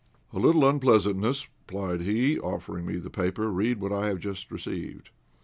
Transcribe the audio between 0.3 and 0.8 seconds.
"A little